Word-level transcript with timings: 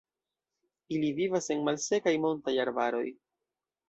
Ili 0.95 1.11
vivas 1.19 1.49
en 1.55 1.61
malsekaj 1.67 2.13
montaj 2.27 2.55
arbaroj. 2.65 3.05